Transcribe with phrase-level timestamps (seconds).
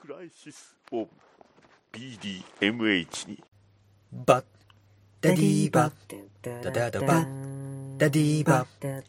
[0.00, 1.06] クライシスを
[1.92, 3.44] BDMH に。
[4.12, 4.44] バッ。
[5.20, 5.92] ダディーバッ。
[6.42, 7.26] ダダダバ
[7.98, 8.66] ダディーバッ。
[8.80, 9.02] ダ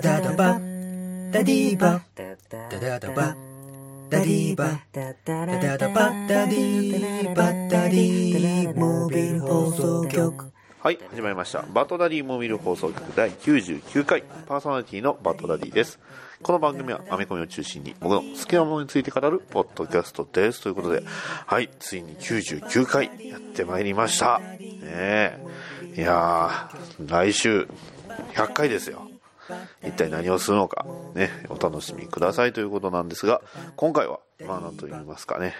[0.00, 0.52] ダダバ
[1.32, 2.02] ダディーバッ。
[2.70, 3.36] ダダダバ
[4.08, 4.78] ダディーバッ。
[4.92, 7.68] ダダダバダディーバッ。
[7.68, 10.52] ダディーモービル放送局。
[10.78, 11.62] はい始まりました。
[11.62, 14.22] バッドダディモービル放送局第99回。
[14.46, 15.98] パーソナリティのバッドダディです
[16.42, 20.62] この番組はアメコミを中心に僕の好きなものについて語るポッドキャストです。
[20.62, 21.02] ということで
[21.46, 24.38] はいついに99回やってまいりました。
[24.38, 25.38] ねえ。
[25.96, 27.66] いやー来週
[28.34, 29.08] 100回ですよ。
[29.82, 30.84] 一体何をするのか。
[31.14, 32.52] ねお楽しみください。
[32.52, 33.40] ということなんですが
[33.74, 35.54] 今回はまあ何と言いますかね。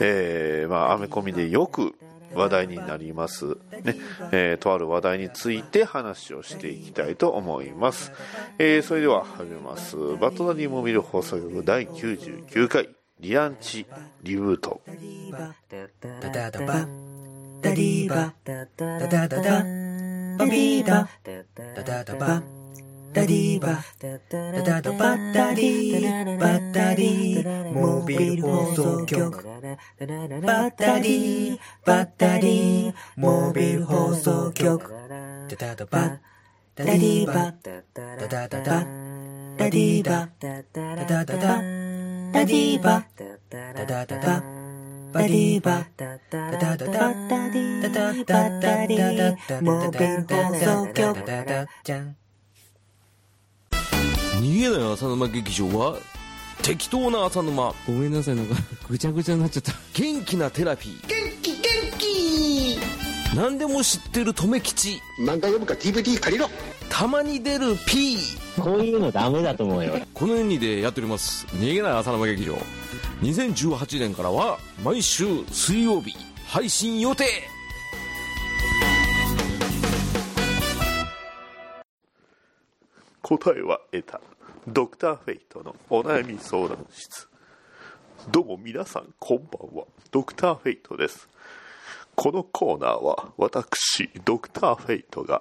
[0.00, 1.94] えー、まあアメコミでよく
[2.34, 3.46] 話題になります、
[3.82, 3.96] ね
[4.32, 8.12] えーとある話題について話をしていきたいと思います、
[8.58, 9.96] えーそれでは始めます。
[9.96, 12.88] バッドダディモビル放送局第99回
[13.20, 13.86] リランチ
[14.22, 14.80] リブート。
[16.00, 16.86] ダダダバ
[17.62, 19.42] ダディーバダダダダ
[20.38, 22.63] バビーダダダダバ
[23.14, 24.18] ダディーバダ
[24.64, 26.36] ダダバダディー。
[26.36, 27.72] バダディー。
[27.72, 29.44] モービル放送局。
[29.44, 31.58] バッダディー。
[31.86, 32.94] バッダディー。
[33.16, 34.92] モービル放送局。
[35.48, 36.18] ダダダバ
[36.74, 37.26] ダディー。
[37.26, 38.84] バダダダダダ
[39.58, 40.10] ディー。
[40.10, 42.82] バダダダダダディー。
[42.82, 44.42] バダダダダ
[45.12, 45.60] バディー。
[45.60, 47.92] バダダダダダディー。
[47.94, 49.62] ダダダダディー。
[49.62, 52.16] モービル放送局ダダじゃん
[54.40, 55.96] 逃げない浅沼劇場は
[56.62, 57.74] 適当な浅沼。
[57.86, 58.54] ごめんなさいなんか
[58.88, 59.72] ぐちゃぐちゃになっちゃった。
[59.92, 61.06] 元気なテラピー。
[61.06, 61.62] 元気元
[61.98, 62.78] 気。
[63.36, 65.00] 何でも知ってる留吉。
[65.20, 66.48] 漫画読むか DVD 借りろ。
[66.88, 68.16] たまに出る P
[68.56, 69.98] こういうのダメだと思うよ。
[70.14, 71.46] この2でやっております。
[71.52, 72.56] 逃げない浅沼劇場。
[73.22, 76.14] 2018年からは毎週水曜日
[76.46, 77.24] 配信予定
[83.24, 84.20] 答えは得た。
[84.68, 87.26] ドクターフェイトのお悩み相談室。
[88.28, 89.86] どうも皆さんこんばんは。
[90.10, 91.26] ドクターフェイトです。
[92.16, 95.40] このコーナーは私ドクターフェイトが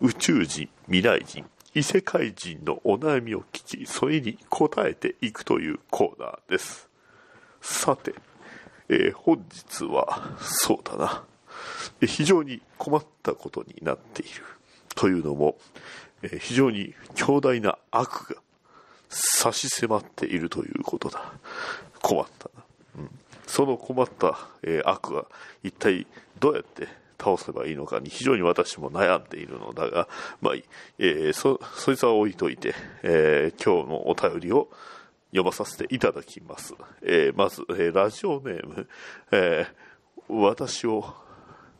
[0.00, 6.88] 宇宙人未来人異世界人のお悩みを聞きそれに答えていくというコーナーです。
[7.60, 8.14] さて、
[8.88, 11.24] えー本日はそうだな。
[12.06, 14.30] 非常に困ったことになっている
[14.94, 15.56] というのも、
[16.40, 18.42] 非常に強大な悪が
[19.08, 21.32] 差し迫っているということだ。
[22.00, 22.64] 困ったな、
[22.98, 23.10] うん、
[23.46, 25.26] その困った、え悪は
[25.62, 26.06] 一体
[26.40, 26.88] どうやって
[27.18, 30.08] 倒せばいいのかに非常に私も悩んでいるのだが、
[30.40, 30.54] まあ、
[30.98, 34.68] えーそそいつは置いといて、えー今日のお便りを
[35.30, 38.88] 読まさせていただきます、えーまず、えーラジオネーム、
[39.30, 39.82] えー
[40.28, 41.14] 私を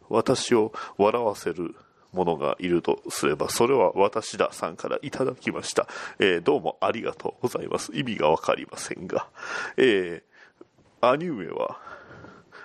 [0.08, 1.74] 私を笑わせる
[2.12, 5.88] ものがいるとすれば、それは私ださんからいただきました。
[6.18, 7.92] えーどうもありがとうございます。
[7.94, 9.28] 意味がわかりませんが、
[9.76, 10.32] えー
[11.04, 11.80] 兄上は、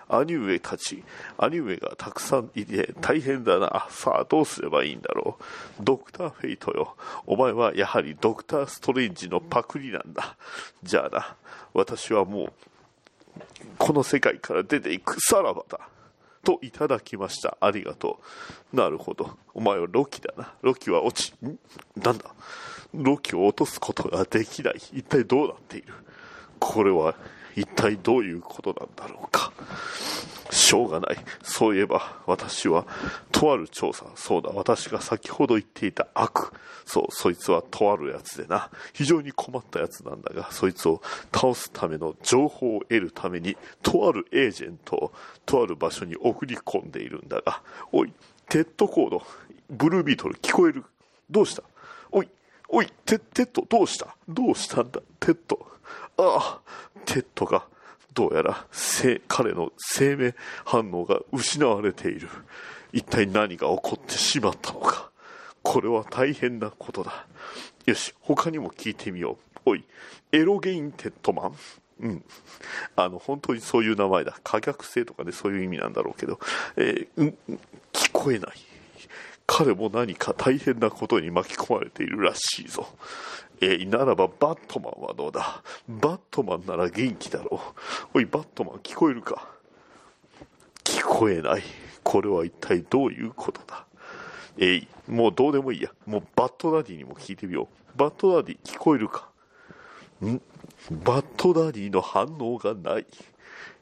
[0.09, 1.03] 兄上たち、
[1.37, 3.87] 兄上がたくさんいて大変だな。
[3.89, 5.43] さあどうすればいいんだろう。
[5.83, 6.95] ドクターフェイトよ。
[7.25, 10.37] お前はやはりドクターストレンジのパクリなんだ。
[10.83, 11.35] じゃあな、
[11.73, 12.53] 私はもう、
[13.77, 15.79] この世界から出ていくさらばだ。
[16.43, 17.57] といただきました。
[17.59, 18.19] ありがと
[18.73, 18.75] う。
[18.75, 19.37] なるほど。
[19.53, 20.53] お前はロキだな。
[20.61, 21.57] ロキは落ち、ん？
[21.95, 22.25] なんだ？
[22.93, 24.75] ロキを落とすことができない。
[24.93, 25.93] 一体どうなっている？
[26.59, 27.15] これは
[27.55, 29.51] 一体どういうことなんだろうか？
[30.67, 31.17] しょうがない。
[31.43, 32.85] そういえば、私は、
[33.31, 36.51] とある調査、そうだ、私が先ほど言っていた悪。
[36.85, 38.69] そう、そいつはとあるやつでな。
[38.91, 41.01] 非常に困ったやつなんだが、そいつを
[41.33, 45.13] 倒すための情報を得るために、とあるエージェントを、
[45.45, 47.61] とある場所に送り込んでいるんだが、
[47.93, 48.11] おい、
[48.49, 49.23] テッドコード、
[49.69, 50.83] ブルービートル聞こえる？
[51.29, 51.63] どうした？
[52.11, 52.29] おい、
[52.67, 54.17] おい、テッテッド、どうした？
[54.27, 54.99] どうしたんだ？
[55.21, 55.65] テッド。
[56.17, 56.59] ああ、
[57.05, 57.65] テッドが、
[58.17, 58.65] どうやら
[59.27, 60.33] 彼の生命
[60.65, 62.27] 反応が失われている。
[62.91, 65.11] 一体何が起こってしまったのか。
[65.61, 67.27] これは大変なことだ。
[67.85, 69.59] よし他にも聞いてみよう。
[69.67, 69.85] おい
[70.31, 71.55] エロンゲイテッドマン。
[71.99, 72.23] うん。
[72.95, 74.39] あの本当にそういう名前だ。
[74.43, 76.39] 可塑性とかねそういう意味なんだろうけど、
[76.75, 77.59] えーうんうん
[77.93, 78.57] 聞こえない。
[79.47, 82.87] 彼も何か大変なことに巻き込まれているらしいぞ。
[83.61, 85.63] えーならばバットマンはどうだ？
[85.87, 87.61] バットマンなら元気だろ
[88.13, 88.17] う。
[88.17, 89.47] おい、バットマン聞こえるか？
[90.83, 91.63] 聞こえない。
[92.03, 93.85] これは一体どういうことだ？
[94.59, 95.91] えい、もうどうでもいいや。
[96.05, 97.97] もうバットダディにも聞いてみよう。
[97.97, 99.29] バットダディ聞こえるか？
[100.23, 100.41] ん？
[101.03, 103.07] バッドダディの反応がない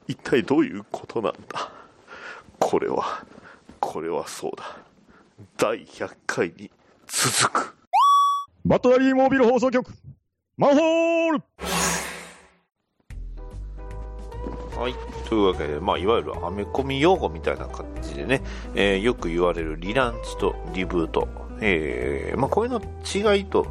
[0.07, 1.71] 一体どういうことなんだ？
[2.59, 3.25] これは
[3.79, 4.77] これはそうだ
[5.57, 6.71] 第100回に
[7.07, 7.75] 続く
[8.63, 9.91] バットダディモービル放送局
[10.57, 11.43] マンホール
[14.79, 14.95] はい。
[15.29, 18.41] というわけで、まあ、いわゆるアメコミ用語みたいな感じでね、
[18.75, 21.27] えーよく言われるリランチとリブート。
[21.61, 23.67] えーまあ、こういうの違いと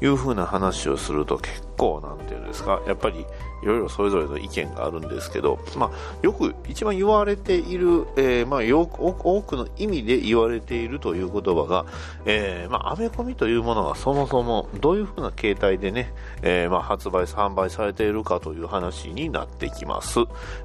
[0.00, 3.26] いう風な話をすると結構、なんていうんですか、やっぱり
[3.62, 5.90] いろいろそれぞれの意見があるんですけど、まあ、
[6.22, 11.86] よく一番言われている、えーまあ、よく多くの意味で言われているという言葉が、
[12.26, 16.12] えーまあ、アメコミというものがそもそもどういう風な形態でね、
[16.42, 20.20] えーまあ、発売、販売されているかという話になってきます。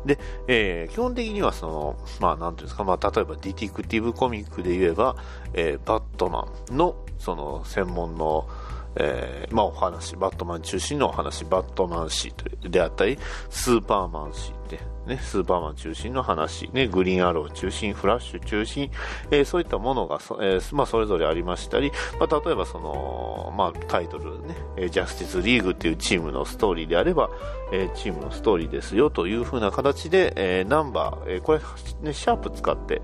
[0.06, 5.16] で、えー基本的にはその、まあ、なんていうんですか、例えばディティクティブコミックで言えば、
[5.54, 8.48] えーバットマンの、その、専門の、
[8.96, 13.18] えーまあ、お話、バットマン中心のお話、バットマン誌であったり、
[13.50, 18.92] スーパーマン誌で、ね、スーパーマン中心の話、ね、グリーンアロー中心、フラッシュ中心、
[19.32, 27.30] えーそういったものがそ,、えーまあ、それぞれありましたり、まあ、例えばその、まあ、タイトルね、ジャスティスリーグっていうチームのストーリーであれば、
[27.72, 31.60] えーチームのストーリーですよという風な形で、えナンバー、えこれ、
[32.02, 33.02] ね、シャープ使って、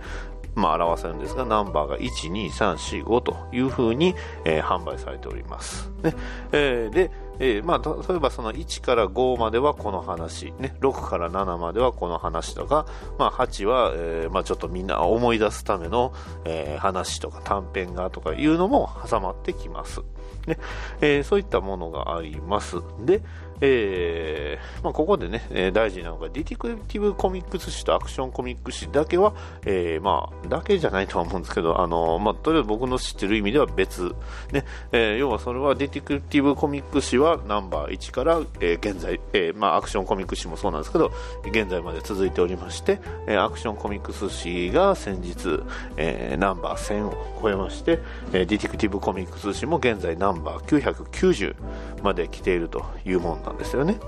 [0.57, 5.89] まあ、表せるんですが、ナンバーが1、2、3、4、5という風に、えー販売されております。
[6.03, 6.13] ね
[6.51, 12.87] えーで、えーまあ、例えばその1から5まではこの話、ね、6から7まではこの話とか、
[13.19, 16.11] まあ、8は、えーまあ、ちょっとみんな思い出すための、
[16.45, 20.01] えー話とか短編がとかいうのも挟まってきます。
[20.47, 20.57] ね
[21.01, 22.77] えそういったものがあります。
[23.05, 23.21] で、
[23.61, 29.33] えーまあ、ここでね、えー大事なのが、ディティクティブコミックス誌とアクションコミック誌だけは、
[29.65, 34.15] えーまあ、だけじゃないとは思うんですけど、あのまあ、とりあえず僕の知ってる意味では別。
[34.51, 41.11] ねえー要はそれはディティクティブコミック誌はナンバー1から、えー現在、えーまあ、アクションコミック誌もそうなんですけど、
[41.45, 45.59] 現在まで続いておりまして、えーアクションコミックス誌が先日、
[45.97, 47.99] えーナンバー1000を超えまして、
[48.33, 51.55] えーディティクティブコミックス誌も現在ナンバー990
[52.03, 53.99] まで来ているというものんなんですよね。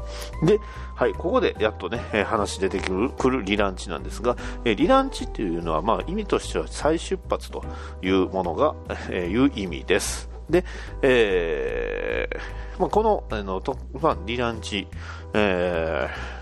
[0.44, 0.60] で、
[0.96, 7.64] はい、ここでやっとね、え話出てくるくるリランチなんですが、えリランチっていうのは、まあ、意味としては再出発と
[8.02, 8.76] いうものが、
[9.10, 10.30] えーいう意味です。
[10.50, 10.66] で、
[11.02, 14.88] えーまあ、このあのトップファンリランチ、
[15.34, 16.39] えー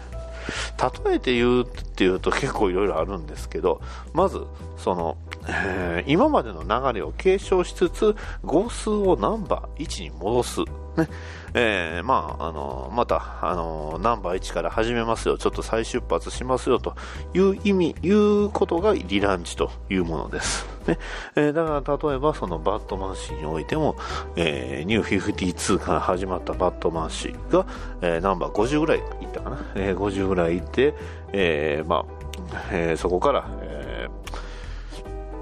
[1.06, 3.82] 例えて言うっていうと結構いろいろあるんですけど、
[4.14, 4.42] まず、
[4.78, 5.18] その、
[5.48, 10.60] えー今までの流れを継承しつつ、号数をナンバー1に戻す。
[10.98, 11.10] ね。
[11.54, 15.38] えーまあ、あの、また、あの、ナンバー1から始めますよ。
[15.38, 16.96] ちょっと再出発しますよと
[17.34, 20.76] いう意味、いうことがリランチというものです。
[20.88, 20.98] ね。
[21.36, 23.95] えーだから、例えば、そのバットマン誌においても、
[24.36, 27.66] えーニュー52から始まったバットマン誌が、
[28.01, 29.57] えーナンバー50ぐらいいったかな。
[29.75, 30.94] えー50ぐらいいって、
[31.34, 32.06] えーま
[32.54, 34.47] あ、えーそこから、えー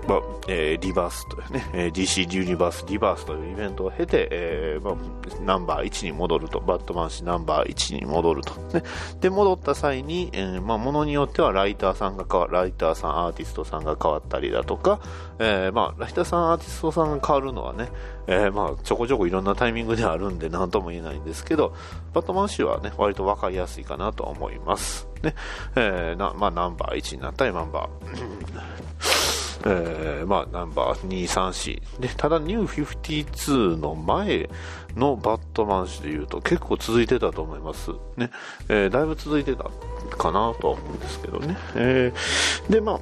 [0.08, 4.96] まあえーリバースというね、え DC ユニバースリバースというイベントを経て、えーまあ、
[5.44, 8.54] ナンバー1に戻ると、バットマン誌ナンバー1に戻ると。
[8.74, 8.84] ね、
[9.20, 15.00] で、戻った際に、えーまあ、ものによってはライターさんが変わライターさん、アーティストさんが変わったりだとか、
[15.40, 17.90] えーまあ、ライターさん、アーティストさんが変わるのはね、
[18.28, 21.74] えーまあ、ちょこちょこいろんなタイミングであるんで、なんとも言えないんですけど、
[22.14, 25.08] バットマン誌はね、割とわかりやすいかなと思います。
[25.24, 25.34] ね、
[25.76, 29.25] えーな、まあ、ナンバー1になったり、ナンバー、
[29.66, 34.50] えーまあ、ナンバー234ただニュー52の前
[34.96, 37.92] のバットマン誌でいうと結構続いてたと思います。
[38.18, 38.32] ね、
[38.70, 39.66] えーだいぶ続いてた
[40.18, 43.00] かなとは思うんですけどね、えーでまあ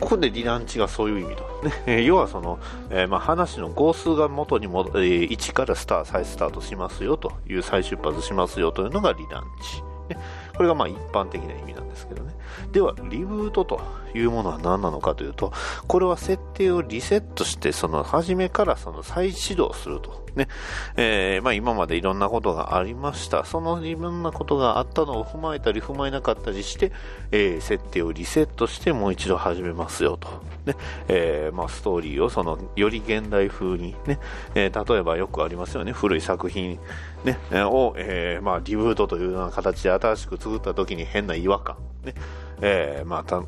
[0.00, 1.82] ここでリランチがそういう意味と、ね。
[1.86, 2.58] えー要はその、
[2.90, 9.82] えーまあ、話の号数が元に戻、えー1からスター再スタートしますよという再出発しますよというのがリランチ、
[10.14, 10.20] ね。
[10.58, 12.34] これがまあ一般的な意味なんですけどね。
[12.72, 13.80] ではリブートと
[14.12, 15.52] いうものは何なのかというと
[15.86, 20.26] これは設定をリセットしてその初めからその再始動すると。
[20.38, 20.48] ね、
[20.96, 23.44] えーまあ、今までいろんなことがありました。
[23.44, 26.92] そのいろんなことがあったのを踏まえたり踏まえなかったりして、
[27.30, 30.28] えー設定をリセットしてもう一度始めますよと、
[30.64, 30.76] ね。
[31.08, 34.18] えーまあ、ストーリーをそのより現代風にね、
[34.54, 35.92] え例えばよくありますよね。
[35.92, 36.78] 古い作品、
[37.24, 42.14] ね、を、えまあ、リブートというような形で新しく作った時に変な違和感、ね。
[42.60, 43.38] えーまあ、た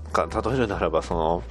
[0.50, 1.42] 例えるならばその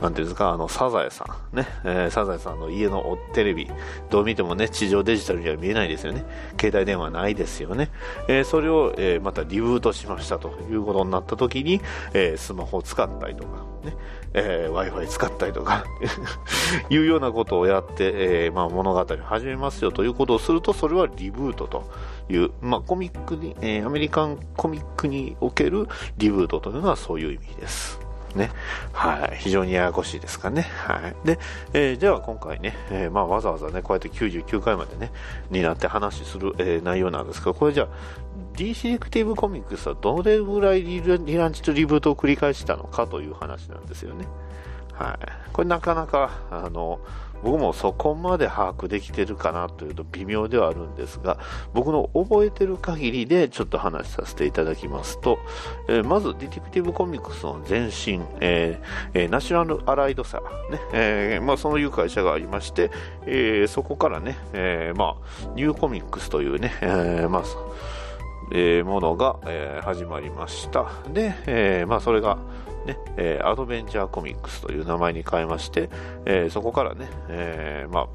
[0.00, 3.70] なんていうんですかあのサザエさん、ねえーサザエさんの家のテレビ
[4.10, 6.24] どう見てもね地上デジタルには見えないですよね。
[6.60, 7.90] 携帯電話ないですよね、
[8.28, 11.80] えーそれを、えーまたリブートしましたということになった時に、
[12.12, 13.96] えースマホを使ったりとかね
[14.34, 15.84] えー Wi-Fi 使ったりとか
[16.90, 21.90] いうようなことをやって、えーまあ、物語を始めますよということをするとそれはリブートと
[22.28, 25.86] いう、まあ、コミックに、えーアメリカンコミックにおける
[26.18, 28.00] リブートというのはそういう意味です。
[28.36, 28.50] ね。
[28.92, 29.36] はい。
[29.38, 30.62] 非常にややこしいですかね。
[30.62, 31.26] はい。
[31.26, 31.38] で、
[31.72, 35.12] えーでは今回ね、えーまあわざわざね、こうやって99回までね、
[35.50, 37.88] になって話する、えー内容なんですけど、これじゃあ、
[38.54, 44.26] DC ディクティブコミックスはどれぐらいリラリランチとリブートを繰り返したのかという話なんですよね。
[44.92, 45.52] はい。
[45.52, 47.00] これなかなか、あの、
[47.42, 51.38] 僕もそこまで把握できてるかなというと微妙ではあるんですが、
[51.72, 55.38] 僕の覚えてる限りでちょっと話させていただきますと、
[55.88, 60.38] えーまずディティクティブコミックスの前身、えーえーナショナルアライド社、
[60.70, 62.90] ねえーまあ、そういう会社がありまして、
[63.26, 67.42] えーそこからね、えーまあ、ニューコミックスというね、えーまあ
[68.52, 70.86] えーものが、えー始まりました。
[71.12, 72.38] で、えーまあ、それが、
[72.86, 75.90] ねえーアドベンチャーコミックスという名前に変えまして、
[76.24, 78.06] えーそこからね、えーまあ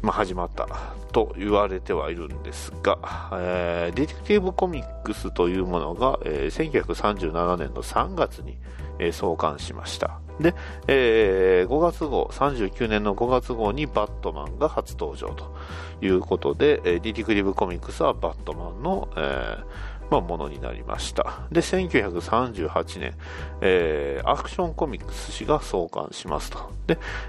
[0.00, 0.68] まあ、始まった
[1.12, 2.98] と言われてはいるんですが、
[3.32, 8.58] えーディティクティブコミックスというものが、えー1937年の3月に、
[8.98, 10.20] えー創刊しました。
[10.40, 10.54] で、
[10.86, 15.52] えー5月号、39年の5月号にバットマンが初登場と
[16.00, 21.40] いうことで、えーディティクティブコミックスはバットマンの、えーまあ、ものになりました。
[21.52, 23.14] で、1938年、
[23.60, 26.70] えーアクションコミックス誌が創刊しますと。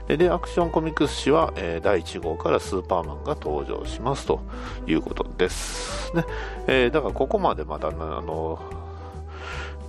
[0.08, 4.42] で、でアクションコミックス誌は、えー第1号からスーパーマンが登場しますと
[4.88, 6.16] いうことです。
[6.16, 6.24] ね
[6.68, 8.60] えーだからここまでまだ、あの、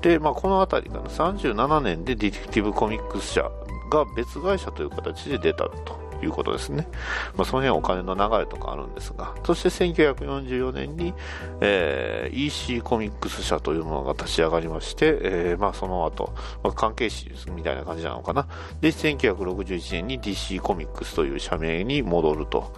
[0.02, 3.42] で、まあ、この辺りかな、37年でディティクティブコミックス社
[3.90, 6.88] が別会社という形で出たということですね。
[7.36, 11.14] まあ、その辺はお金の流れとかあるんですが、そして1944年に、
[11.60, 18.46] えー EC コミックス社というものが立ち上がりまして、えーまあ、その後、まあ、関係誌みたいな感じなのかな。
[18.80, 22.72] で、1961年に DC コミックスという社名に戻ると。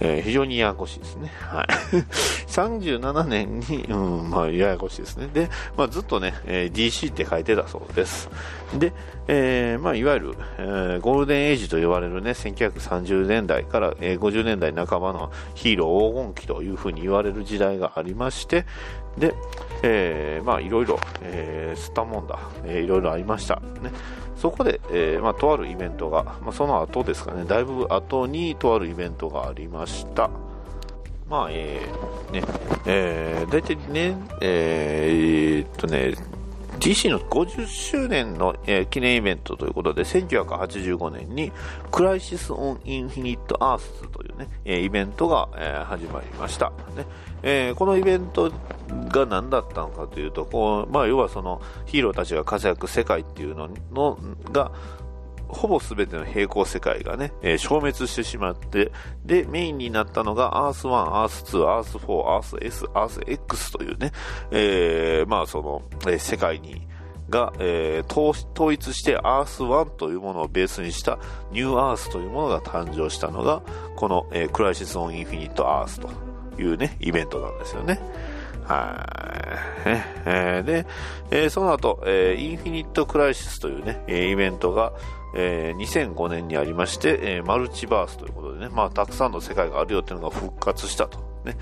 [0.00, 1.32] えー非常にややこしいですね。
[1.40, 1.66] はい。
[2.48, 3.96] 37年に、う
[4.26, 5.28] ん、まあ、ややこしいですね。
[5.32, 8.28] で、まあ、ずっとね、えー DC って書いてたそうです。
[8.78, 8.92] で、
[9.28, 18.66] えーまあ、いわゆる、えーゴールデンエイジと呼ばれるね、1930年代から、えー50年代半ばのヒーロー黄金期というふうに言われる時代がありまして、
[19.18, 19.34] で、
[19.82, 23.56] えーまあ、いろいろ、えー、すったもんだ、えーいろいろありました。
[23.82, 23.92] ね。
[24.36, 30.30] そこで、えーまあ、とあるイベントが、まあ、その後ですかね、だいぶ後にとあるイベントがありました。
[31.28, 32.42] まあ、えー、ね、
[32.86, 36.14] えー、大体ね、えー、っとね、
[36.80, 41.52] DC の50周年の、えー記念イベントということで、1985年に、
[41.90, 46.70] クライシス・オン・インフィニット・アースというね、えイベントが、えー始まりました。
[46.96, 47.06] ね
[47.42, 48.52] えーこのイベント
[49.08, 54.18] が何だったのかというと、こうまあ、要はそのヒーローたちが活躍世界っていうのの
[54.52, 54.72] が、
[55.54, 58.92] ほぼ全ての平行世界がね、えー消滅してしまって、
[59.24, 64.12] で、メインになったのが、アース1、アース2、アース4、アース S、アース X というね、
[64.50, 66.86] えーまあその、えー世界に、
[67.30, 71.18] が、えー統一してアース1というものをベースにした
[71.52, 73.62] ニューアースというものが誕生したのが、
[73.96, 76.08] この、えークライシス・オン・インフィニット・アースと
[76.60, 78.00] いうね、イベントなんですよね。
[78.64, 79.06] は
[79.86, 79.88] い。
[80.26, 80.86] えーで、
[81.30, 84.92] えーその後、えーインフィニット・クライシスというね、イベントが、
[85.34, 91.18] えー2005年にありまして、えーマルチバースということでね、まあ、たくさんの世界があるよっていうのが復活したと。
[91.44, 91.56] ね。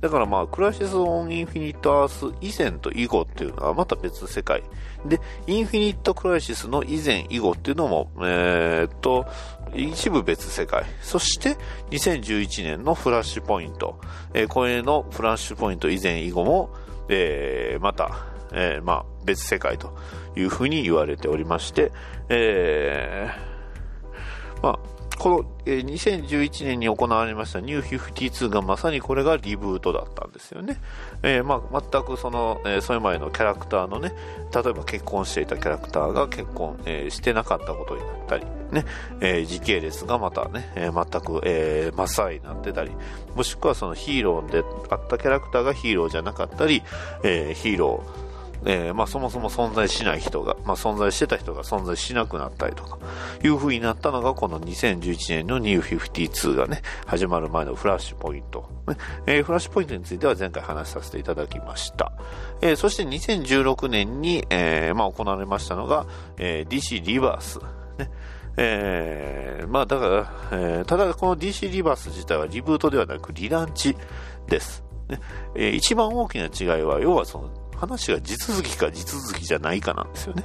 [0.00, 4.62] だからまあ、クライシス・オン・インフィニット・アース以前と以後っていうのはまた別世界。
[5.06, 9.26] で、インフィニット・クライシスの以前以後っていうのも、えーっと、
[9.74, 10.84] 一部別世界。
[11.00, 11.56] そして、
[11.90, 13.98] 2011年のフラッシュポイント。
[14.34, 16.70] えーこれのフラッシュポイント以前以後も、
[17.08, 18.10] えーまた、
[18.52, 19.96] えーまあ、別世界と
[20.36, 21.92] いうふうに言われておりまして、
[22.28, 24.78] えーまあ、
[25.18, 30.78] この、えー2011年に行われましたニュー52がまさにこれがリブートだったんですよね。
[31.22, 34.12] えーまあ、全くその、えーそれまでのキャラクターのね、
[34.54, 38.84] 例えば結婚していたキャラクターが結婚、えーしてなかったことになったり、ね、
[39.20, 42.90] え時系列がまたね、え全く、えー、真っ青になってたり、
[43.34, 46.82] もしくはそのヒーローであったキャラクターがヒーローじゃなかったり、
[47.22, 48.25] えヒーロー、
[48.64, 52.98] えーまあ、そもそも存在しない人が、まあ、存在してた人が存在しなくなったりとか、
[53.44, 58.68] いう風になったのが、この2011年の New 52がね、始まる前のフラッシュポイント。
[59.26, 62.12] えーフラッシュポイントについては前回話させていただきました。
[62.60, 66.06] えーそして2016年に、えまあ、行われましたのが、
[66.38, 67.58] え DC リバース。
[67.98, 68.10] ね
[68.56, 73.96] えーまあだから、えーただこの DC リバース自体はリブートではなくリランチ
[74.48, 74.84] です。
[75.08, 75.20] ね
[75.54, 80.44] えー一番大きな違いは、要はその話が地続きか地続きじゃないかなんですよね。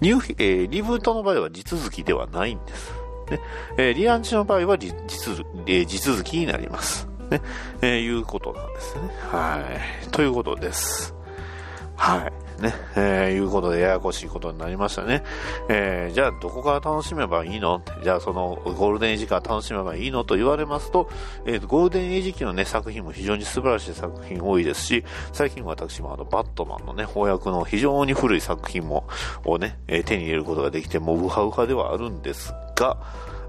[0.00, 2.92] ニューえーリブートの場合は地続きではないんです。
[3.30, 3.40] ね
[3.78, 7.08] えーリランチの場合は地地続えー地続きになります。
[7.30, 7.40] ね、
[7.80, 9.02] えーいうことなんですね。
[9.30, 9.64] は
[10.04, 10.08] い。
[10.10, 11.15] ということです。
[11.96, 12.32] はい。
[12.62, 15.22] ね、えーいうことでややこしいことになりましたね。
[15.68, 17.82] えーじゃあどこから楽しめばいいの？
[18.02, 21.10] じゃあそのゴールデンエイジから楽しめばいいのと言われますと、
[21.44, 29.06] えーゴールデンエイジ期のね、作品も非常に素晴らしい作品多いですし、最近私もあの、バットマンのね、翻訳の非常に古い作品も、
[29.44, 32.96] をね、えー手に入れることができて、もうウハウハではあるんですが、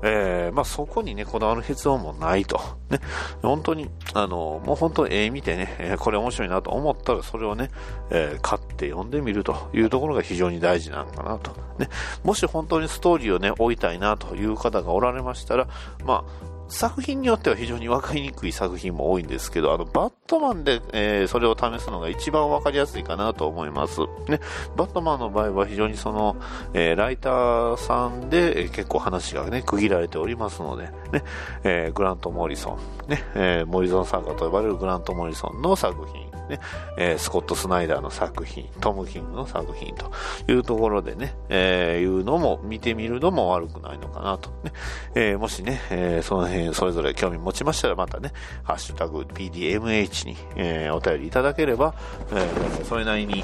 [0.03, 2.59] えーまあ、そこにね、こだわる必要もないと。
[2.89, 2.99] ね、
[3.41, 7.69] 本当に、あの、もう本当、絵見てね、えーこれ面白いなと思ったら、それをね、
[8.09, 11.51] えー買って読んでみるというところが非常に大事なのかなと。
[11.79, 11.89] ね、
[12.23, 15.67] もし本当にストーリーをね、追いたいなという方がおられましたら、
[16.05, 24.01] まあ、作品によっては非常に分かりにくい作品も多いんですけど、あの、バットマンで、えーそれを試すのが一番分かりやすいかなと思います。
[24.27, 24.39] ね、
[24.75, 26.35] バットマンの場合は非常にその、
[26.73, 31.23] えーライターさんで、えー結構話がね、区切られておりますので、ね、
[31.63, 36.59] えーグラント・モリソン、ね、えーモリゾン作家と呼ばれるグラント・モリソンの作品、ね、
[36.97, 40.11] えースコット・スナイダーの作品、トム・キングの作品と
[40.51, 44.49] いうところでね、えーいうのも見てみるのも悪くないのかなと。
[44.63, 44.71] ね
[45.15, 48.31] えーもしね、えーその辺えそれぞれ興味持ちましたらまたね、
[48.63, 51.93] ハッシュタグ PDMH に、えーお便りいただければ、
[52.31, 53.43] えーそれなりにね、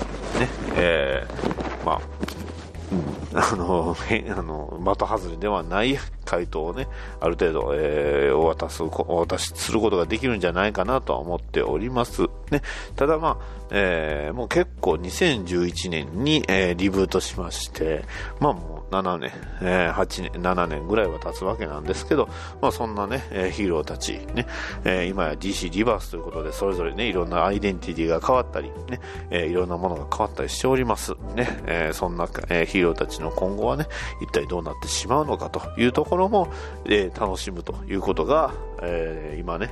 [0.75, 2.01] えーまあ、
[2.91, 6.88] うん あの、あの、的外れではない回答をね、
[7.20, 8.89] ある程度、えーお渡す、お
[9.25, 12.24] 渡しすることができるんじゃないかなとは思っております。
[12.51, 12.62] ね。
[12.96, 18.05] ただまあ、えーもう結構2011年に、えーリブートしまして、
[18.39, 18.53] まあ
[18.93, 19.31] 7年、
[19.62, 22.29] えー8年、7年ぐらいは経つわけなんですけど、
[22.62, 24.45] まあそんなね、えーヒーローたち、ね、
[24.83, 29.00] えー今や DC リバースということで、それぞれね、いろんなアイデンティティが変わったり、ね、
[29.31, 31.13] えーいろんなものが変わったりしております。
[31.35, 33.88] ね、えーそんな、えーヒーローたちの今後はね、
[34.21, 36.50] 一体どうなってしまうのかというところも、
[36.85, 38.53] えー楽しむということが、
[38.84, 39.72] えー今ね、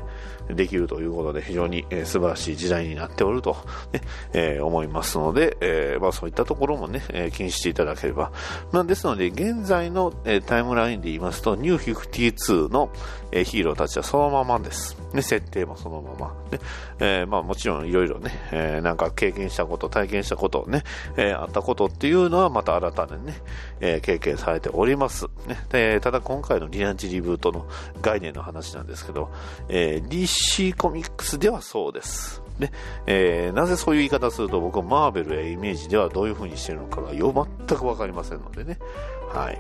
[0.50, 3.56] できるということで非常に、えー素晴らしい時代になっておると、
[3.94, 4.02] ね
[4.34, 8.32] えー思いますので、えまあ、そういったところもね、えー気にしていただければ。
[8.72, 12.90] まあ、ですので、現在の、えタイムラインで言いますと、ニュー52の、
[13.32, 14.98] えヒーローたちはそのままです。
[15.14, 16.34] ね、設定もそのまま。
[16.52, 16.60] ね
[17.00, 20.84] えまあ、もちろんいろいろね、えなんか経験したこと、体験したこと、ね、
[21.18, 23.36] えあったことっていうのはまた新たにね、
[23.80, 25.28] え経験されております。
[25.48, 27.68] ね、でただ今回のリアンチリブートの
[28.02, 29.30] 概念の話なんですけど、
[29.70, 32.42] えー DC コミックスではそうです。
[32.60, 32.72] ね
[33.08, 37.34] えーなぜそういう言い方すると僕はマーベルやイメージではどういう風にしてるのかがよ
[37.68, 38.78] 全く分かりませんのでね。
[39.34, 39.60] はい。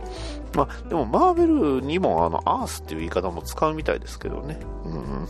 [0.55, 1.47] まあ、でもマーベ
[1.79, 4.59] ルにもあの、アースっていう言い方も使うみたいですけどね。
[4.85, 5.27] うんうん。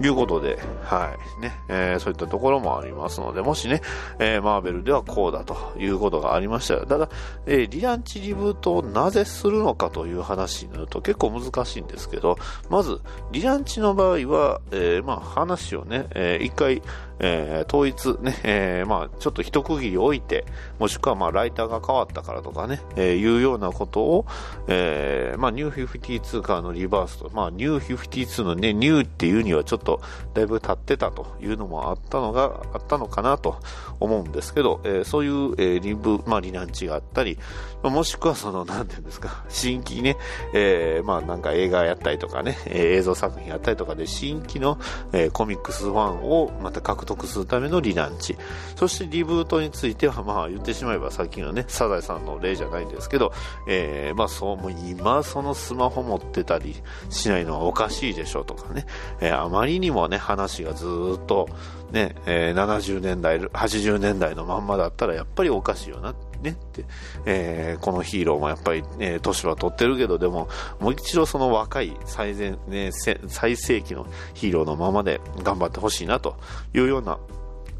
[0.00, 1.42] いうことで、はい。
[1.42, 3.82] ね、えーそういったところもありますので、もしね、
[4.20, 7.08] えーマーベルではこうだということがありましたら、ただ、
[7.46, 12.38] えーリランチリブートをなぜするのかという話になると結構難しいんですけど、
[12.70, 13.00] まず、
[13.32, 16.80] リランチの場合は、えーまあ話をね、えー一回、
[17.18, 20.44] えー統一ね、えーまあちょっと一区切り置いて、
[20.78, 24.26] もしくはまあライターが変わったからとかね、えーいうようなことを、
[24.66, 30.00] えーまあニュー52からのリバースと、まあニュー52のね、ニューっていうにはちょっと
[30.34, 33.56] だいぶ経ってたというのもあったのが、あったのかなと
[34.00, 37.38] 思うんですけど、えーそういう、えーリブ、まあリランチがあったり、
[37.82, 40.16] まあもしくはその、なんていうんですか、新規ね、
[40.52, 44.78] えーまあなんか映画やったりとかね、映像作品やったりとかで新規の、
[45.12, 48.36] えーコミックスファンをまた獲得するためのリランチ。
[48.76, 53.32] そしてリブートについては、まあ言ってしまえばさっきのね、サザエさんの例じゃないんですけど、
[53.66, 56.76] えーまあそう、もう今そのスマホ持ってたり
[57.10, 58.86] しないのはおかしいでしょうとかね、
[59.20, 60.86] えーあまりにもね、話がず
[61.16, 61.48] っと
[61.92, 66.84] ね、えー70年代、80年代のまんまだったらやっぱりおかしいよなねって、
[67.24, 70.48] えーこのヒーローもやっぱり、ね、年は取ってるけど、でも、
[70.80, 76.36] もう一度その若い最前、ね、最盛期のヒーローのままで頑張ってほしいなと
[76.74, 77.18] いうような、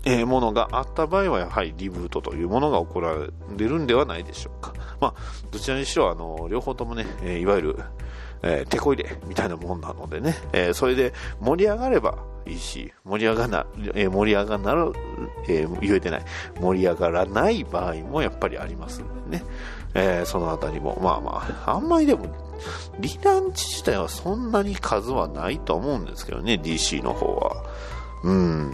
[0.05, 3.15] えーものがあった場合は、やはりリブートというものが行わ
[3.57, 4.73] れるんではないでしょうか。
[5.01, 5.15] まあ、
[5.51, 7.77] どちらにしろ、あの、両方ともね、えーいわゆる、
[8.43, 14.93] えー、手こ入れみたいなもんなのでね、えーそれで盛り上がればいいし、盛り上がな、えー盛り上がなる、
[15.49, 16.25] えー言えてない、
[16.61, 19.45] 盛り上がらない場合もやっぱりありますんでね、
[19.95, 22.27] えーそのあたりも、まあまあ、あんまりでも、
[23.01, 27.65] リランチ自体はそんなに数はないと思うんですけどね、DC の方は。
[28.23, 28.73] うん。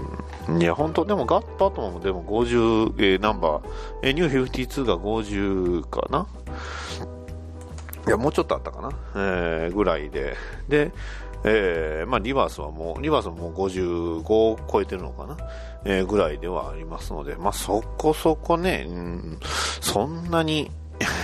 [0.61, 3.69] いや、本当でもガットアトムもでも50、えーナンバー、
[4.03, 6.27] えーニュー52が50かな？
[8.07, 10.37] いや、もうちょっとあったかな、えーぐらいで。
[10.69, 10.93] で、
[11.45, 15.37] えーまあ、リバースはもう、リバースももう55を超えてるのかな、
[15.85, 19.39] えーぐらいではありますので、まあ、そこそこね、うん、
[19.81, 20.71] そんなに、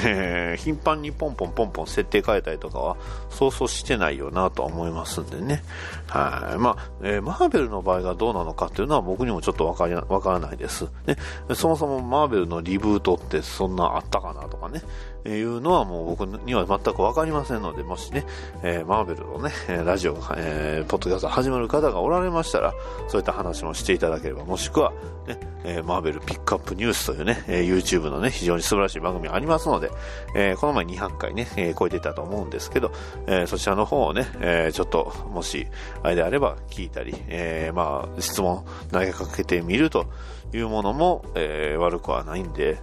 [0.04, 2.96] え ー頻繁にポンポンポンポン設定変えたりとかは
[3.28, 5.62] そうそうしてないよなとは思いますんでね。
[6.08, 6.58] はい。
[6.58, 10.88] まあ、えーマーベルの場合がどうなのかっていうのは僕にもちょっとわかりわからないです。
[11.06, 11.16] ね。
[11.54, 14.82] そもそもマーベルのリブートってそんなあったかなとかね。
[15.28, 18.24] いうのはもう僕には全くわかりませんので、もしね、
[18.62, 19.52] えーマーベルのね、
[19.84, 22.72] ラジオ、えーポッドキャスト始まる方がおられましたら、
[23.08, 24.92] そういった話もしていただければ、もしくは、
[25.26, 29.90] ね、えーマーベルピックアップニュースというね、えー YouTube のね、非常に素晴らしい番組ありますので、
[30.34, 32.90] えーこの前200回ね、えー超えてたと思うんですけど、
[33.26, 35.66] えーそちらの方をね、えーちょっと、もし、
[36.02, 40.06] あれであれば聞いたり、えーまあ、質問投げかけてみると
[40.52, 42.80] いうものも、えー悪くはないんで、で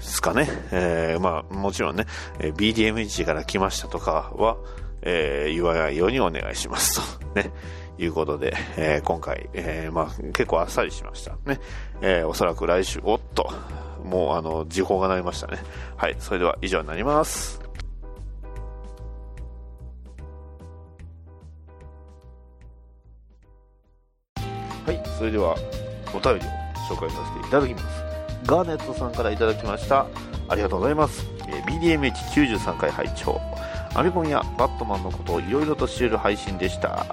[0.00, 0.48] すかね。
[0.70, 2.06] えーまあ、もちろんね、
[2.38, 4.56] えー BDMG から来ましたとかは、
[5.02, 7.26] えー言わないようにお願いしますと。
[7.40, 7.50] ね。
[7.98, 11.32] いうことで、えー今回、えーまあ、結構あっさりしました。
[11.46, 11.58] ね。
[12.02, 13.50] えーおそらく来週、おっと、
[14.04, 15.58] もうあの、時報が鳴りましたね。
[15.96, 16.16] はい。
[16.18, 17.60] それでは以上になります。
[24.86, 25.02] はい。
[25.18, 25.56] それでは、
[26.14, 28.04] お便りを紹介させていただきます。
[28.46, 30.06] ガーネットさんからいただきました。
[30.48, 31.26] ありがとうございます。
[31.48, 33.40] え BDMH93 回拝聴
[33.94, 37.06] アメコミやバットマンのことをいろいろと知れる配信でした。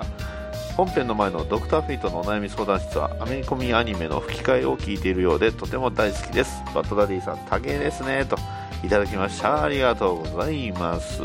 [0.76, 6.64] 本編の前のドクターフェイトのお悩み相談室はアメコミアニメの吹き替えを聞いているようでとても大好きです。
[6.74, 8.38] バットダディさん、多芸ですね、と
[8.84, 9.64] いただきました。
[9.64, 11.22] ありがとうございます。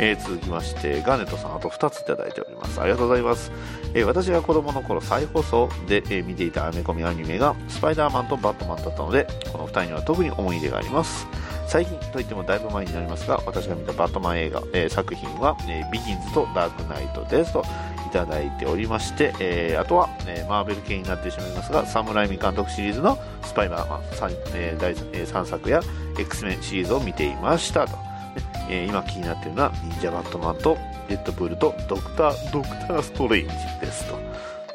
[0.00, 2.80] えー続きまして、ガーネットさん、あと2ついただいております。
[2.80, 3.52] ありがとうございます。
[3.94, 11.26] えー私が子供の頃再放送で、えー見ていたアメコミアニメがスパイダーマンとバットマンだったので、この2人には特に思い出があります。
[11.68, 17.62] 最近といってもだいぶ前になりますが、私が見たバットマン映画、えー作品は、えービギンズとダークナイトですと
[18.16, 25.80] ただいておりまして、えーあとは、えーマーベル系になってしまいますが、サムライミ監督シリーズのスパイダーマン 3,、えー第えー3作や
[26.18, 27.92] X メンシリーズを見ていましたと。
[27.96, 28.02] ね
[28.70, 34.18] えー今気になっているのは、忍者バットマンとデッドプールとドクター、ドクターストレンジですと。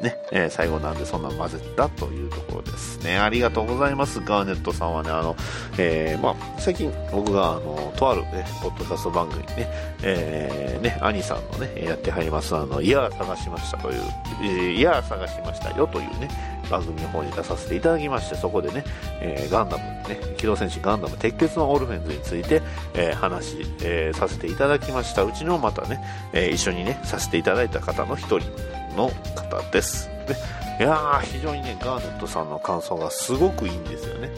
[0.01, 3.17] ね、えー最後なんでそんな混ぜたというところですね。
[3.17, 4.19] ありがとうございます。
[4.19, 5.35] ガーネットさんはね、あの、
[5.77, 9.67] えーまあ、最近僕が、あの、とあるね、ポッドキャスト番組にね、
[10.03, 14.01] えーね、兄さんのね、やってはります、あの、いやー探しましたという、
[14.43, 16.29] えーいやー探しましたよというね、
[16.71, 18.83] 番組の方に出させていただきまして、そこでね、
[19.19, 22.61] えーガンダム、ね、機動戦士ガンダム鉄血のオルフェンズについて、
[22.93, 25.23] えー話、えーさせていただきました。
[25.23, 26.01] うちのまたね、
[26.33, 28.49] え一緒にね、させていただいた方の一人
[28.95, 30.07] の方です。
[30.07, 30.35] ね、
[30.81, 34.31] いやー、非常にね、ガーネットさんの感想がすごくいいんですよね。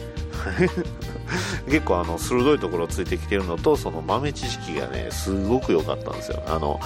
[1.64, 6.78] 結構あの鋭いところをついてきてるのとその豆知識がねすごく良かったんですよあの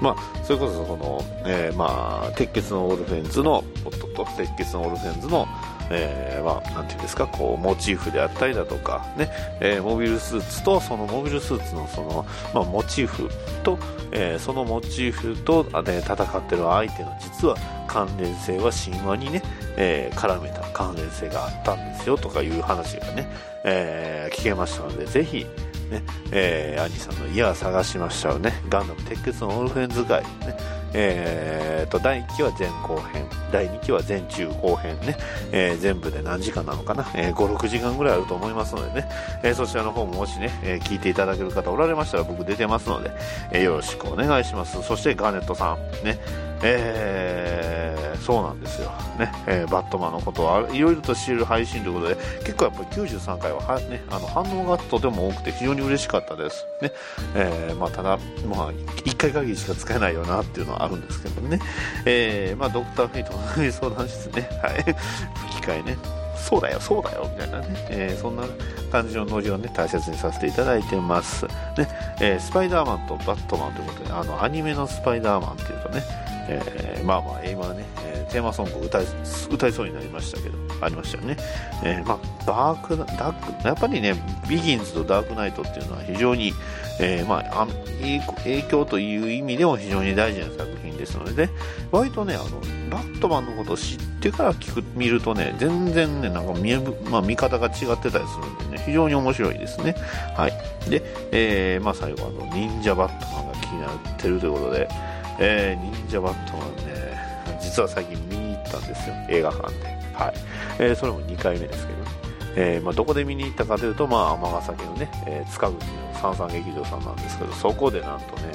[0.00, 5.46] まあそれこそこの、えーまあ鉄血のオルフェンズの夫と鉄血のオルフェンズの
[5.92, 13.28] えーまあ、なんていうんですかこうモチーフであったりだとか、ねえーモビルスーツとそのモビルスーツのその、まあ、モチーフ
[13.62, 13.78] と、
[14.10, 19.42] えーそのモチーフと、ね、戦ってる相手の実は関連性は神話にね、
[19.76, 23.28] えー絡めた関連性があったんですよとかいう話がね、
[23.64, 25.46] えー聞けましたのでぜひ
[25.90, 26.02] ね、
[26.32, 30.56] えー、兄さんの「いや探しました」をね、ガンダム鉄血のオルフェンズ会、ね、
[30.94, 35.16] えーと、第1期は前後編、第2期は前中後編ね、
[35.52, 39.08] えー全部で何時間なのかな、えー5、6時間ぐらいあると思いますのでね、
[39.42, 43.10] えーそちらの方ももしね、え聞いていただける方おられましたら僕出てますので、
[43.52, 44.82] えよろしくお願いします。
[44.82, 46.18] そしてガーネットさん、ね、
[46.62, 48.92] えーそうなんですよ。
[49.18, 56.64] ね、えーバットマンのことをいろいろと知る配信ということで、結構やっぱり93回はは、ね、あの反応がとても多くて非常に嬉しかったです。
[56.80, 56.92] ね、
[57.34, 61.60] えーまあ、ただ、まあ、1回限りしか使えないよなっていうのはあるんですけどね。
[62.04, 65.96] えーまあ、ドクターフェイトの相談室ね、はい、吹き替えね。
[66.36, 68.42] そうだよ、そうだよ、みたいなね、えーそんな
[68.90, 71.46] 感じのノリをね、大切にさせていただいてます。
[71.46, 71.88] ね、
[72.20, 76.02] えースパイダーマンとバットマンということで、あの、アニメのスパイダーマンっていうとね、
[76.48, 79.04] えーまあまあ、今ね、えテーマソング歌い、
[79.50, 81.36] 歌いそうになりましたけど、ありましたよね。
[81.84, 84.14] えーまあ、ダーク、ダーク、やっぱりね、
[84.48, 86.52] ビギンズとダークナイトっていうのは非常に、
[87.00, 87.66] えーまあ、
[88.00, 91.52] 影影響という意味でも非常に大事な作品ですので、ね、
[91.90, 92.44] 割とね、あの、
[92.90, 96.74] バットマンのことを知ってから聞く、見るとね、全然ね、なんか見、
[97.10, 99.94] まあ、見方が違ってたりするんでね、非常に面白いですね。
[100.36, 100.90] はい。
[100.90, 101.02] で、
[101.32, 104.88] えーまあ最後、あの、忍者バットマンが気になってるということで、
[105.38, 109.86] えー忍者バットマンね、実は最近見に行ったんですよ、映画館で。
[110.14, 110.34] はい。
[110.78, 112.10] えーそれも2回目ですけどね。
[112.54, 115.80] えーまあ、どこで見に行ったかというと、まあ、尼崎のね、えー塚口の
[116.14, 118.52] 三三劇場さんなんですけど、そこでなんとね、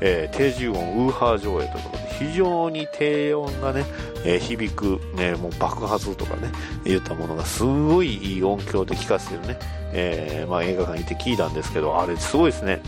[0.00, 3.84] えー定時音ウーハー上映ということで、非常に低音がね、
[4.24, 6.50] えー響く、ね、もう爆発とかね
[6.84, 9.58] 言ったものがすごいいい音響で聴かせてるね、
[9.92, 12.80] えーまあ、映画館に行って聞いたんですけどあれすごいですね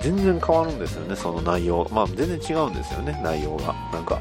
[0.00, 1.88] 全然変わるんですよねその内容。
[1.92, 3.74] まあ全然違うんですよね内容が。
[3.92, 4.20] なんか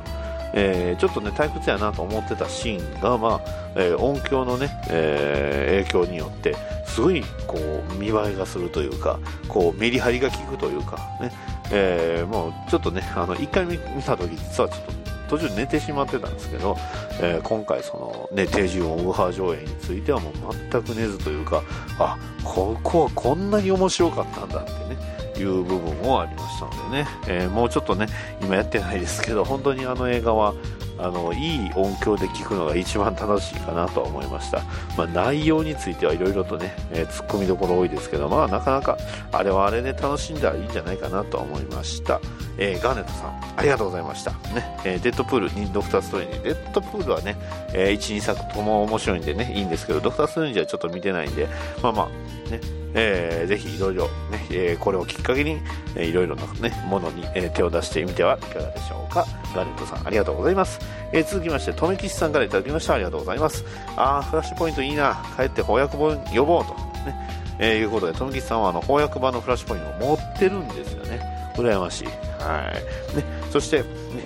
[0.55, 6.55] えーちょっとね退屈やなと思ってたシーンが、まあえー音響のね、えー影響によって
[6.85, 11.31] すごいこう見栄えがするというかこうメリハリが効くというかね、
[11.71, 16.77] えーもうちょっとねあの1回見見た時実はちょっと途中寝てしまってたんですけど、
[17.19, 20.33] えー今回その、ね、定時音ウーハー上映についてはもう
[20.71, 21.63] 全く寝ずというか
[21.97, 25.22] あここはこんなに面白かったんだってね。
[25.37, 28.07] いう部分もありましたのでね、えーもうちょっとね
[28.41, 30.53] 今やってないですけど本当にあの映画は
[30.97, 34.59] あのいい音響で聴くのが一番楽しいかなと思いました、
[34.97, 38.97] まあ、内容についてはいろいろとね、えー、ツッコミどころ多いですけどまあなかなか
[39.31, 42.21] あれはあれで楽しんだらいいんじゃないかなと思いました、
[42.57, 47.35] えーガーネットさんありがとうございました、ねえーデッドプールにドクターストレンジデッドプールはね、
[47.73, 51.47] え12作とも面白いんでねいいんですけどドクターストレンジはちょっと見てないんで
[51.81, 52.59] まあまあね
[52.95, 55.59] えーぜひいろいろね、えーこれをきっかけに、
[55.95, 59.25] えーいろいろなね、ものに、えー手を出してみてはいかがでしょうか。
[59.55, 60.79] ガレットさん、ありがとうございます。
[61.11, 62.93] えー続きまして、とめきしさんからいただきました。
[62.93, 63.65] ありがとうございます。
[63.95, 65.23] あー、フラッシュポイントいいな。
[65.35, 66.73] 帰って翻訳本呼ぼうと。
[67.05, 67.15] ね。
[67.59, 71.32] えーいうことで、とめきしさんはあの翻訳版のフラッシュポイントを持ってるんですよね。
[71.55, 72.07] 羨ましい。
[72.07, 72.71] は
[73.13, 73.17] い。
[73.17, 73.85] ね、そして、ね、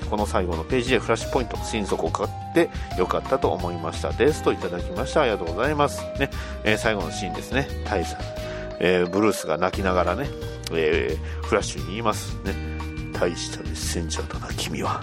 [0.10, 4.12] この最後のページでフラッシュポイント、心底買ってよかったと思いました。
[4.12, 5.22] ですといただきました。
[5.22, 6.02] ありがとうございます。
[6.20, 6.30] ね、
[6.64, 7.68] えー最後のシーンですね。
[7.86, 8.16] 大佐、
[8.80, 10.28] えーブルースが泣きながらね、
[10.72, 12.54] えーフラッシュに言いますね。
[13.14, 15.02] 大したメッセンジャーだな、君は。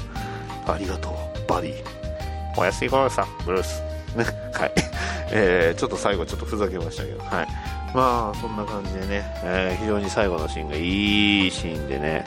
[0.67, 1.85] ありがとう、バディ。
[2.57, 3.83] おやすみごろさん、ブルース。
[4.17, 4.73] ね、はい。
[5.33, 7.47] えーちょっと最後ちょっとふざけましたけど、はい。
[7.95, 12.25] まあ、そんな感じでね、えー非常に最後のシーンがいいシーンでね、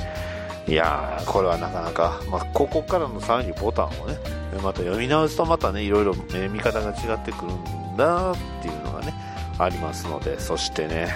[0.68, 4.18] いやー、これはなかなか、まあ、ここからのさらにボタンをね、
[4.64, 9.14] また読み直すとまたね、いろいろ、え見方が違ってくるんだっていうのがね、
[9.60, 11.10] ありますので、そしてね、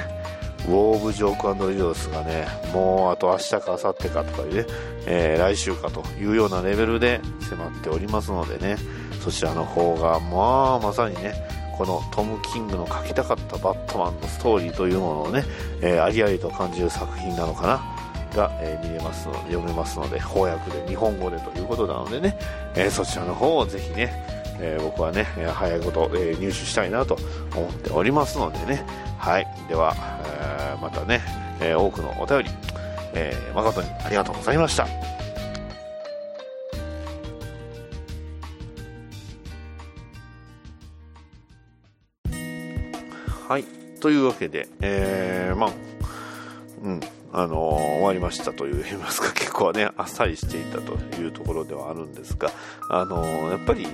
[0.68, 4.66] ウォー・オブ・ジョークリドースがね、もうあと明日か明後日かとかいうね、
[5.08, 8.76] えー来週かというようなレベルで迫っておりますのでね、
[9.24, 15.44] そちらの方が、まあ、まさにね、このトム・キングの書きたかったバットマンのストーリーというものをね、
[15.82, 17.82] えーありありと感じる作品なのかな。
[18.36, 22.38] が、えー見れますので、読めますので、翻訳で日本語でということなのでね、
[22.76, 24.14] えーそちらの方をぜひね、
[24.60, 27.18] えー僕はね、早いこと、え入手したいなと
[27.56, 28.86] 思っておりますのでね、
[29.18, 29.48] はい。
[29.68, 31.22] では、えまたね、
[31.60, 32.50] え多くのお便り、
[33.14, 34.88] え誠にありがとうございました。
[44.02, 45.72] というわけで、えー、まあ、
[46.84, 47.00] うん、
[47.32, 52.52] あのー終わりましたという言いますか、 結構ね、あっさりしていたというところではあるんですが、
[52.90, 53.88] あのーやっぱり、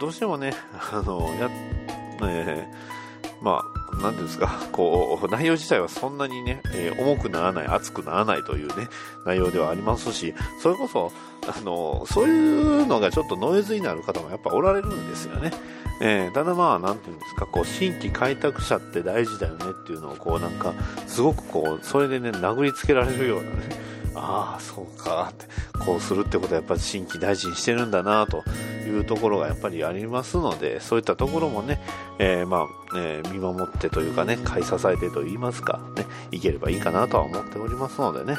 [0.00, 0.54] どうしてもね、
[0.92, 1.50] あのーや、
[2.24, 3.64] えーま
[3.94, 8.88] あ、なんですか、こう、内容自体はそんなにね、えー重くならない、熱くならないというね、
[9.24, 11.10] 内容ではありますし、それこそ、
[11.48, 15.50] あのそういうのがちょっとノイズになる方もやっぱおられるんですよね。
[16.04, 20.74] えーただまあ、なんていうんですか、こう、新規開拓者って大事だよねっていうのを、こう、なんか、
[21.06, 23.56] すごくこう、それでね、殴りつけられるようなね、
[24.16, 25.46] ああ、そうかって、
[25.84, 28.42] こうするってことはやっぱ新規大事にしてるんだなと
[28.84, 31.80] いうところがやっぱりありますので、そういったところもね、
[32.18, 38.38] えーまあ、えー見守ってというかね、買い支えてと言いますか、ね、いければいいかなとは思っておりますのでね、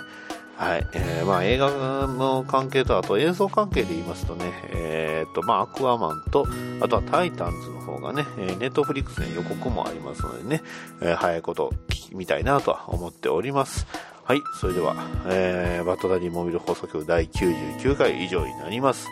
[0.55, 0.87] はい。
[0.93, 1.69] えーまあ映画
[2.07, 6.45] の関係と、あと映像関係で言いますとね、えーと、まあアクアマンと、
[6.81, 10.61] あとはタイタンズの方がね、えーネットフリックスに予告もありますのでね、
[11.01, 13.87] えー早いこと聞きみたいなとは思っております。
[14.23, 14.41] はい。
[14.61, 14.95] それでは、
[15.27, 19.07] えーバットダディモビル放送局第99回以上になります。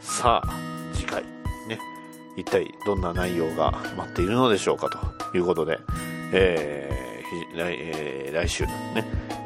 [0.00, 0.48] さあ、
[0.94, 1.22] 次回、
[1.68, 1.78] ね、
[2.36, 4.88] 一体どんな内容が待っているのでしょうか
[5.30, 5.78] ということで、
[6.32, 7.07] えー
[7.54, 8.72] 来えー来週ね、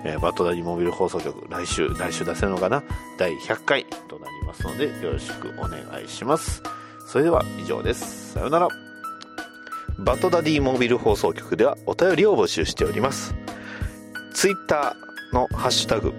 [0.05, 2.83] えーバトダディモビル放送局、来週、来週出せるのかな？
[3.18, 6.62] 第100回となりますので、よろしくお願いします。
[7.09, 8.33] それでは以上です。
[8.35, 8.68] さようなら。
[9.99, 13.35] バトダディモビル放送局ではお便りを募集しております。
[14.35, 16.12] ツイッターのハッシュタグ、